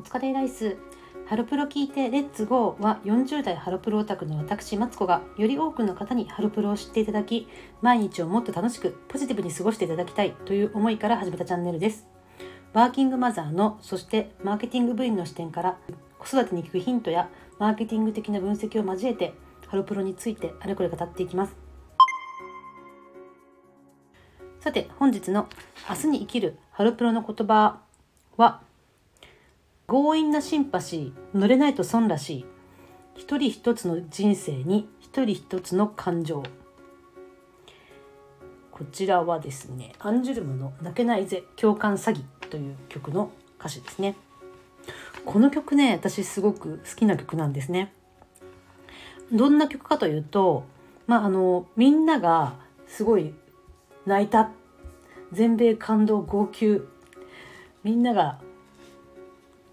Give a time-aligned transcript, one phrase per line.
[0.00, 0.78] お疲れライス。
[1.26, 7.46] ハロプロ聞いてレッツゴーは40代ハロプロオタクの私マツコがより多くの方にハロプロを知っていただき
[7.82, 12.06] 毎日をもっと楽しくポジティブに過ごしていただきたいという思いから始めたチャンネルです。
[12.72, 15.76] ワーキングマザーのそしてマーケティング部員の視点から
[16.18, 19.34] 子育てに聞くヒントやマーケティング的な分析を交えて
[19.66, 21.54] ハロプロについてあれこれ語っていきます。
[24.60, 25.46] さて本日の
[25.90, 27.80] 明日に生きるハロプロの言葉
[28.38, 28.62] は
[29.90, 32.46] 強引なシンパシー乗れないと損らしい
[33.16, 36.44] 一人一つの人生に一人一つの感情。
[38.70, 44.14] こちらはですねアンジュルムの「泣けないぜ共感詐欺」という曲の歌詞ですね。
[45.24, 47.92] この曲ね私すごく好きな曲なんですね。
[49.32, 50.62] どんな曲かというと
[51.08, 52.54] まああのみんなが
[52.86, 53.34] すごい
[54.06, 54.52] 泣いた。
[55.32, 56.80] 全米感動号泣。
[57.82, 58.38] みんなが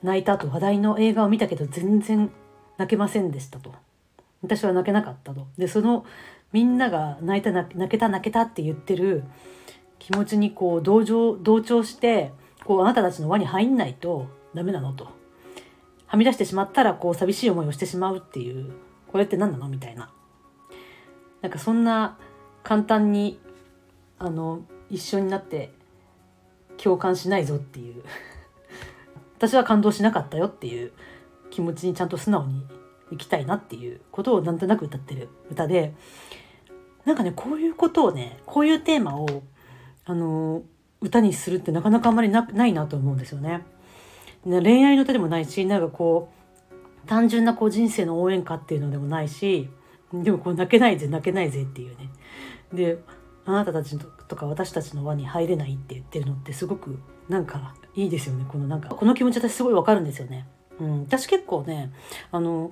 [0.04, 2.32] 泣いたと話題の映画を見たけど全然
[2.78, 3.74] 泣けませんでしたと。
[4.44, 5.48] 私は泣けなかったと。
[5.58, 6.06] でその
[6.54, 9.24] みんなが泣いた泣けた泣けたって言ってる
[10.00, 12.32] 気持ちにこう同情同調して
[12.64, 15.10] こうあなたたちの輪に入んないとダメなのと。
[16.06, 18.72] はみ出してしまったらこう寂しい思いをしてしまうっていう
[19.12, 19.68] これって何なの？
[19.68, 20.12] みたいな。
[21.42, 22.18] なんかそんな
[22.64, 23.40] 簡単に
[24.20, 25.72] あの一緒になって
[26.78, 28.04] 共感しないぞっていう。
[29.38, 30.92] 私は感動しなかったよっていう
[31.52, 32.66] 気持ちにちゃんと素直に
[33.12, 35.94] 生きたいなっていうことをなんとなく歌ってる歌で
[37.06, 39.44] なんかねこういうことをねこういうテーマを
[40.06, 40.64] あの
[41.02, 43.64] 歌にするってなかなかあんまりないなと思うんですよね。
[44.44, 46.32] 恋愛の歌でもないしなんかこ
[47.06, 49.70] う単純なこう人生の応援歌っていうのでもないし
[50.14, 52.10] でもこう泣けないぜ泣けないぜっていうね
[52.74, 52.98] で
[53.46, 60.46] あなたたちとか私たちの輪に入れないって言ってるのってすごくなんかいいですよねこのなんかこの気持ち私すごいわかるんですよね。
[60.80, 61.92] うん、私結構ね
[62.32, 62.72] あの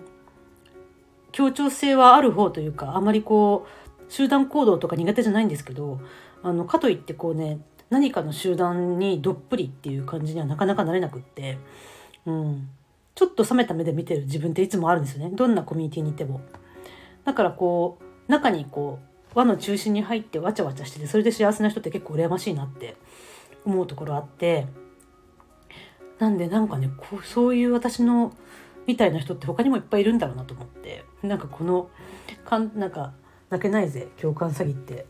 [1.32, 6.00] 協調性はある方というかあまりこう集団行動とか苦手じゃないんですけど
[6.44, 11.58] あのかといってこうね何かの集団にどっぷりっていう感じにはなかなかなれなくって、
[12.28, 12.70] うん、
[13.16, 16.42] ちょっと冷めた目で見てる自分っていつもあるんですよねどんなコミュニティにいても。
[17.24, 19.00] だからこう中にこ
[19.34, 22.96] う輪の中心に入ってわちゃわちゃしててそれで幸せな人って結構羨ましいなって
[23.66, 24.68] 思うところあって
[26.20, 28.34] なんでなんかねこうそういう私の
[28.88, 31.90] みたいな人って他にもいっぱいいるんだろうなと思ってなんかこの
[32.46, 33.14] かんなんか
[33.50, 35.06] 泣けないぜ共感詐欺って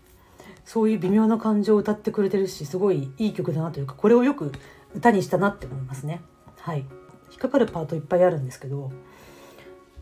[0.63, 4.51] そういう微妙な感情を歌ってくれてるしすごいいい曲だなというかこれをよく
[4.95, 6.21] 歌にしたなって思いますね。
[6.59, 6.85] はい
[7.29, 8.91] 引っかかるパートいっぱいあるんですけど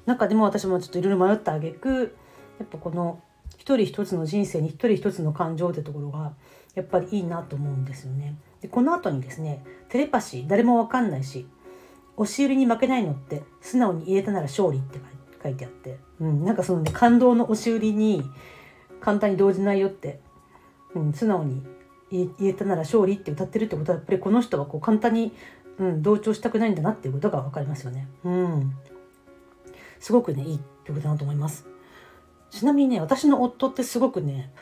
[0.05, 2.15] 中でも私もちょっといろいろ迷ったあげく
[2.59, 3.21] やっぱこの
[3.57, 6.33] 一人一つの人生に一人一つの感情ってところが
[6.75, 8.35] やっぱりいいなと思うんですよね。
[8.63, 11.45] でこの後にですねテレパシー誰もわかんないし
[12.15, 14.99] 押し売りに負けないのって素直に言えたなら勝利って
[15.43, 18.23] 書いてあって、うん、なんかそのね感動の押し売りに
[19.01, 20.21] 簡単に動じないよって、
[20.95, 21.61] うん、素直に
[22.09, 25.33] 言えたなら勝利って歌ってるってことはやっぱりこの人はこう簡単に、
[25.77, 28.07] うん、同調したくないんだなっていうことが分かりますよね。
[28.23, 28.73] うん、
[29.99, 31.65] すごくねいい曲だなと思います。
[32.49, 34.53] ちなみにね私の夫ってすごくね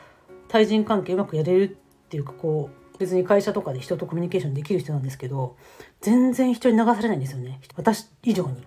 [0.48, 5.56] 対人関係うまくやれるっていうかこう別に会社とかで人とコミュニケーションできる人なんですけど
[6.00, 8.64] 全然人に流されないんですよね私以上に。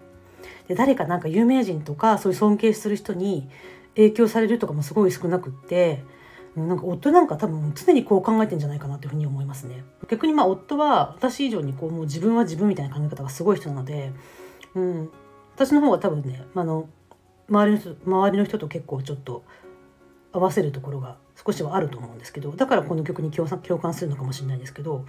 [0.67, 3.49] で誰かなんか有名人とかそういう尊敬する人に
[3.95, 6.03] 影響されるとかもすごい少なくって
[6.55, 9.83] なんか夫なんか多分常にこう考えてんじゃないかなっていうふうに思いますね。
[10.09, 14.13] 逆にまあ夫は私以上にこうもう自分は自分みたいな考え方がすごい人なので、
[14.73, 15.09] うん、
[15.55, 16.87] 私の方が多分ね、あの
[17.49, 19.43] 周りの人周りの人と結構ちょっと
[20.31, 25.06] 合わせるところが少しはあると思うんですけどだからこの曲に共感するのかもしれないですけど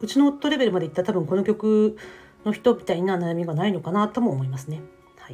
[0.00, 1.96] うちの夫レベルまでいったら多分この曲
[2.44, 4.82] の人みたいな悩みがないのかなとも思いますね。
[5.18, 5.32] はい、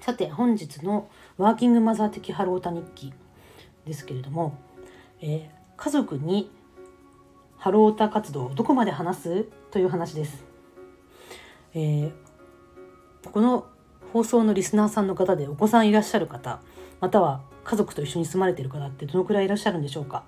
[0.00, 3.14] さて本日のワーキングマザー的ハロータ日記
[3.86, 4.58] ですけれども、
[5.20, 6.50] えー、家族に
[7.56, 10.44] ハロータ活動をどこまで話すという話です。
[11.74, 12.12] えー、
[13.30, 13.66] この
[14.12, 16.60] 放送のリスナーさんの方でお子さんいらっしゃる方
[17.00, 20.24] または家族と一緒に住まれてる方ってどのくらいいらっしゃるんでしょうか？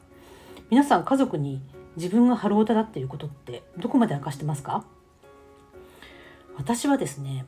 [0.71, 1.63] 皆さん家族に
[1.97, 4.85] 自分がハロータだっていうことってどこまで明かしてますか？
[6.57, 7.47] 私はですね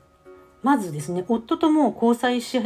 [0.62, 2.60] まずですね夫とも交際し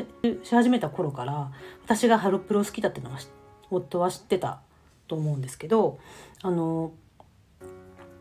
[0.50, 1.50] 始めた頃から
[1.84, 3.18] 私がハロプロ好きだっていうのは
[3.70, 4.60] 夫は知ってた
[5.06, 5.98] と思うんですけど
[6.42, 6.92] あの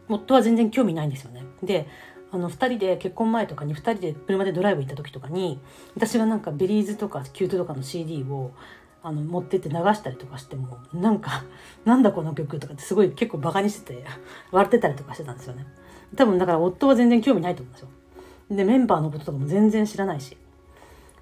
[0.10, 1.46] 夫は全然興味ないんですよね。
[1.64, 1.88] で
[2.32, 5.60] あの2人で結婚前とかに2人で車でドライブ行った時とかに
[5.96, 8.52] 私がなんか Berryzとか℃-uteとかの CD を
[9.02, 11.44] あの持ってって流したりとかしてもなんか
[11.86, 14.06] なんだこの曲とかってすごい結構バカにしてて
[14.52, 15.66] 笑ってたりとかしてたんですよね。
[16.16, 17.88] 多分だから夫は全然興味ないと思うんですよ。
[18.52, 20.36] でメンバーのこととかも全然知らないし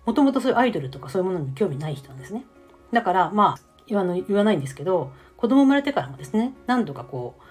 [0.06, 2.46] もともとそういうアイドルとかそういうものに興味ない人なんですね。
[2.92, 7.42] だからまあ言わの言わないんですけど子供生まれてからもですね何度かこう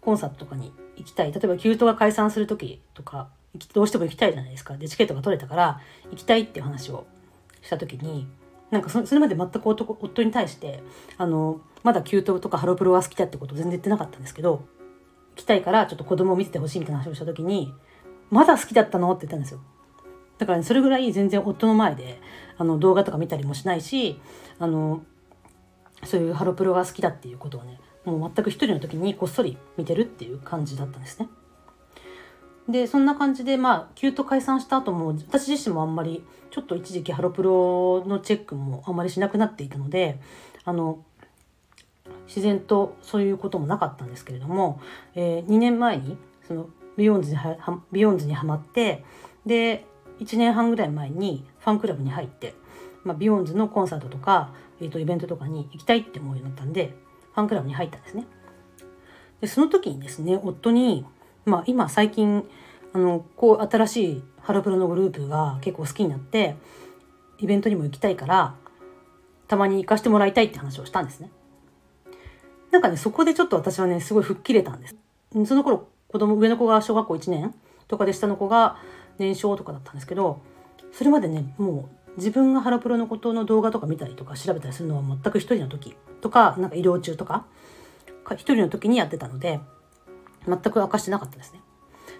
[0.00, 3.28] コンサートとかに行きたい例えば℃-uteが解散する時とか
[3.74, 5.80] どうしても行きたいじゃないですかでチケットが取れたから
[6.10, 7.06] 行きたいっていう話を
[7.62, 8.26] した時に
[8.72, 10.82] なんかそれまで全く夫夫に対して
[11.18, 14.64] あのまだキュートとかハロプロが好きだってこと全然言ってなかったんですけど
[15.36, 17.72] 行きたいからちょっと子供を見ててほしいみたいな話をした時に
[18.30, 19.60] まだ好きだったのって言ったんですよ
[20.38, 22.18] だから、ね、それぐらい全然夫の前で
[22.56, 24.18] あの動画とか見たりもしないし
[24.58, 25.02] あの
[26.04, 31.28] そういうハロプロが好きだっていうことをねもう全く一人の時にこっそり見てるっていう感じだったんですね。
[32.68, 40.20] でそんな感じでまあ℃-ute解散した後も私自身もあんまりちょっと一時期ハロプロのチェックもあんまりしなくなっていたので
[40.64, 41.02] あの
[42.26, 44.80] 自然とそういうこともなかったんですけれども、
[45.14, 46.16] えー、2年前に
[46.46, 49.04] その BEYOOOOONDSには BEYOOOOONDSにはまって
[49.46, 49.84] で
[50.20, 52.54] 1年半ぐらい前にファンクラブに入って、
[53.04, 56.94] まあ、 BEYOOOOONDSのコンサートとか、えー、とイベントとかに行きたいって思うようになったんで
[57.34, 58.26] ファンクラブに入ったんですね。
[59.40, 61.04] でその時にですね夫に、
[61.44, 62.44] まあ、今最近
[62.92, 66.56] あのこう新しいハロプロのグループが結構好きになって
[67.38, 68.54] イベントにも行きたいから
[69.48, 71.30] たまに行かしてもらいたいって話をしたんですね。
[72.70, 74.96] なんかねそこでちょっと私はねすごい吹っ切れたんです。
[75.46, 77.54] その頃子供上の子が小学校1年
[77.88, 78.78] とかで下の子が
[79.18, 80.42] 年少とかだったんですけど
[80.92, 87.46] それまでねもう自分がハロプロのことの動画とか見たりとか調べたりするのは全く一人の時とかなんか移動中とか
[88.32, 89.60] 一人の時にやってたので
[90.46, 91.60] 全く明かしてなかったですね。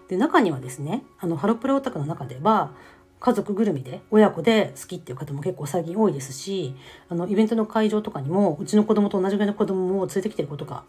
[0.08, 2.72] で中にはですねあのハロプロオタクの中では
[3.20, 6.74] 家族ぐるみで親子で好きっていう方も結構最近多いですし
[7.08, 10.84] あのイベントの会場とかにもうちの子供と同じぐらいの子供を連れてきてる子とか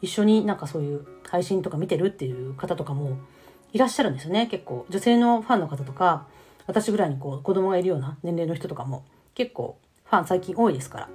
[0.00, 3.18] 一緒になんかそういう配信とか見てるっていう方とかも
[3.72, 4.46] いらっしゃるんですよね。
[4.46, 6.26] 結構女性のファンの方とか
[6.66, 9.04] 私ぐらいにこう子供がいるような年齢の人とかも
[9.34, 11.08] 結構ファン最近多いですから。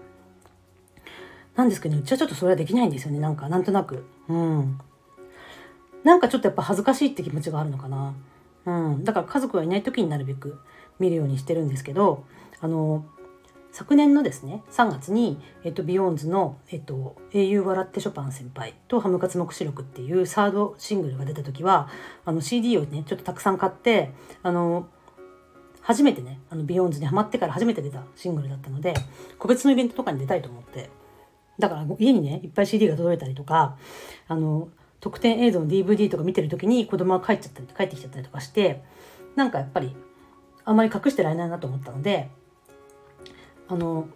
[1.55, 3.19] なんですけど、ね、うちはちょっとそれはできないんですよね。
[3.19, 4.05] なんかなんとなく。
[4.27, 4.79] うん。
[6.03, 8.13] なんかちょっとやっぱ恥ずかしいって気持ちがあるのかな。
[8.65, 9.03] うん。
[9.03, 10.59] だから家族がいない時になるべく
[11.01, 12.23] 見るようにしてるんですけど
[12.61, 13.03] あの
[13.71, 21.89] 昨年のですね3月に、えっと、 BEYOOOOONDSの、えっと「英雄笑ってショパン先輩」と「ハムカツ黙示録」っていうサードシングルが出た時は
[22.25, 24.13] あの CD をねちょっとたくさん買って
[24.43, 24.87] あの
[25.81, 28.93] 初めてねあの BEYOOOOONDSにハマってから初めて出たシングルだったので
[29.39, 30.89] 個別のイベントとかに出たいと思って。
[31.59, 33.77] だから家にねいっぱい CD が届いたりとか
[34.27, 34.69] あの
[35.01, 38.83] 特典映像の DVD とか見てる時に子供が帰っちゃったり帰ってきちゃったりとかして
[39.35, 39.95] なんかやっぱり
[40.63, 42.29] あんまり隠してられないなと思ったので
[43.67, 44.07] あの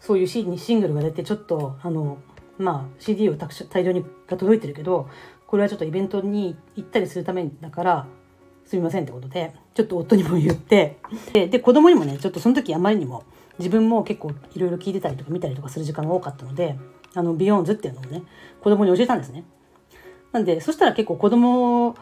[0.00, 2.18] そういうシシングルが出てちょっとあの
[2.58, 5.08] まあ CD を大量にが届いてるけど
[5.46, 8.06] これはちょっとイベントに行ったりするためだから
[8.64, 10.98] すみませんってことでちょっと夫にも言って
[11.32, 13.24] でで子供にもねちょっとその時あまりにも
[13.58, 16.76] 自分も結構いろいろ聞いてたりとか見たりとかする時間が多かったので
[17.14, 18.22] あの BEYOOOOONDSっていうのをね
[18.60, 19.44] 子供に教えたんですね。
[20.36, 21.96] なんでそしたら結構子供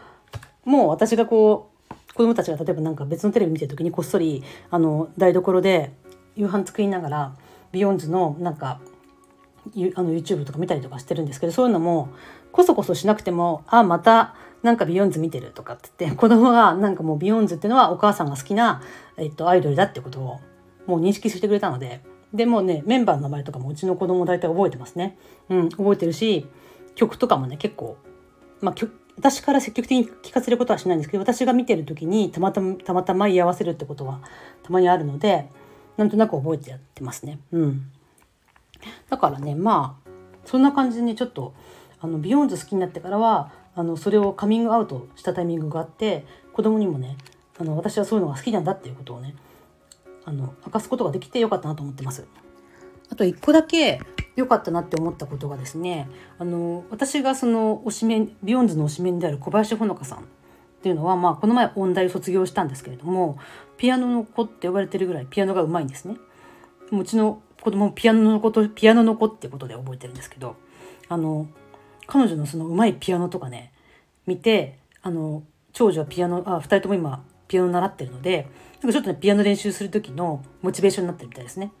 [0.65, 5.93] も私がこう子供たちが例えばなんか別のテレビ見てる時にこっそりあの台所で
[6.35, 7.35] 夕飯作りながら
[7.71, 8.81] BEYOOOOONDSのなんか
[9.95, 12.09] あの YouTube とか見たりとかしてるんですけどそういうのも
[12.51, 18.81] こそこそしなくてもあまたなんか BEYOOOOONDS見てるとかって言って子供がなんかもう BEYOOOOONDSっていうのはお母さんが好きな、
[19.15, 20.41] えっと、アイドルだってことを
[20.87, 22.01] もう認識してくれたので
[22.33, 25.17] でもねメンバーの名前とかもうちの子供大体覚えてますね。
[25.47, 26.47] うん、覚えてるし
[26.95, 27.97] 曲とかもね結構、
[28.65, 28.75] まあ、
[29.17, 34.21] 私から積極的に聴かせることはしないんですけど私が見てる時にたまたまたまたま居合わせるってことは
[34.63, 35.47] たまにあるので
[35.97, 37.39] なんとなく覚えてやってますね。
[37.51, 37.91] うん。
[39.09, 40.09] だからね、まあ、
[40.45, 41.53] そんな感じにちょっと、
[42.01, 47.17] あの、ビヨンズ好きになってからは、あの、それをカミングアウトしたタイミングがあって、子供にもね、
[47.57, 49.35] あの、私はそういうのが好きなんだっていうことをね、
[50.25, 52.25] あの、明かすことができてよかったなと思ってます。
[53.09, 54.01] あと一個だけ
[54.35, 56.09] 良かったなって思ったことがですね、
[56.39, 60.21] あの、私がその推しメン、ビヨンズの推しメンである小林ほのかさんっ
[60.85, 63.39] ていうのは、まあ、この前音大卒業したんですけれども
[63.75, 66.17] ピアノの子って呼ばれてるぐらいピアノがうまいんですね。
[66.91, 70.55] うちの子供もピアノの子とピアノの子ってことで覚えてるんですけど
[71.09, 71.47] あの
[72.05, 73.73] 彼女のそのうまいピアノとかね
[74.27, 75.41] 見てあの
[75.73, 78.47] 長女はピアノあ2人とも今ピアノ習ってるので
[78.83, 81.71] なんかちょっとねピアノ練習する時のモチベーションになってるみたいですね。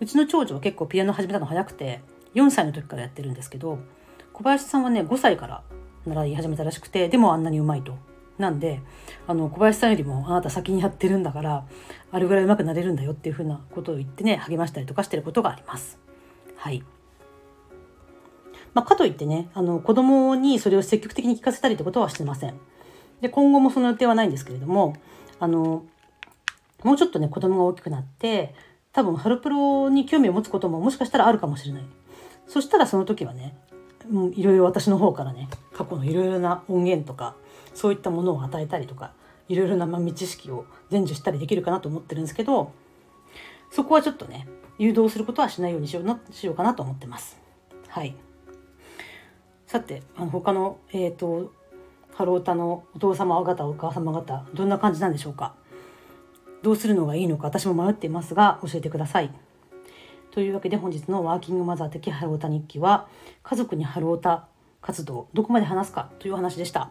[0.00, 2.00] うちの長女は結構ピアノ始めたの早くて
[2.34, 3.78] 4歳の時からやってるんですけど
[4.32, 5.62] 小林さんはね5歳から
[6.06, 7.96] 習い始めたらしくてでもあんなにうまいと
[8.38, 8.80] なんで
[9.26, 11.66] あの小林さんよりもあなた先にやってるんだから
[12.12, 15.98] あれぐらい上手くなれるんだよっていうふうなことを言ってね励ましたりとかしてることがあります。
[16.56, 16.84] はい
[18.74, 22.54] まあ、かといってねあの子供にそれを積極的に聞かせたりってことはしてません。
[23.20, 24.94] で今後もその予定はないんですけれども
[25.40, 25.84] あの
[26.84, 28.54] もうちょっとね子供が大きくなって
[28.98, 31.84] 多分ハロプロに興味を持つことももしかしたらあるかもしれない。
[32.48, 33.56] そしたらその時はね
[34.34, 37.36] いろいろ私の方からね過去のいろいろな音源とか
[37.74, 39.12] そういったものを与えたりとか
[39.48, 42.72] いろいろな豆知識を伝授したりできるかなと思ってるんですけど
[43.70, 47.38] そこはちょっとね誘導することはしないようにしようなしようかなと思ってます。
[47.86, 48.16] はい
[49.68, 51.52] さてあの他のえっ、ー、と
[52.14, 55.54] ハロータのお父様方お母様方どんな感じなんでしょうか？
[56.62, 59.30] どうするのがいいのか私も迷っていますが教えてください。
[60.30, 63.08] というわけで本日のワーキングマザー的ハロータ日記は
[63.42, 64.46] 家族にハロータ
[64.80, 66.90] 活動どこまで話すかという話でした。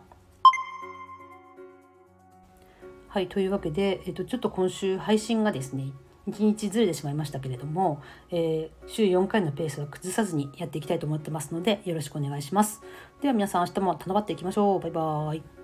[3.07, 5.91] はい、というわけで、えっと、ちょっと今週配信がですね、
[6.27, 12.81] 1日ずれてしまいましたけれども、えー、週4回のペースは崩さずにやっていきたいと思ってますので、よろしくお願いします。
[13.21, 14.79] では皆さん明日も頼まっていきましょう。
[14.79, 15.56] バイバーイ。